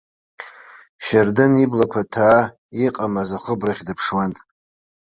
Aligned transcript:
Шьардын 1.05 1.53
иблақәа 1.63 2.01
ҭаа 2.11 2.41
иҟамыз 2.85 3.29
ахыбрахь 3.37 3.83
дыԥшуан. 3.87 4.31